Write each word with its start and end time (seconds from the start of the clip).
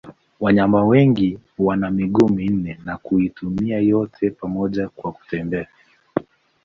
Wanyama 0.39 0.85
wengi 0.85 1.39
wana 1.59 1.91
miguu 1.91 2.29
minne 2.29 2.79
na 2.85 2.97
kuitumia 2.97 3.79
yote 3.79 4.29
pamoja 4.29 4.89
kwa 4.89 5.11
kutembea. 5.11 5.67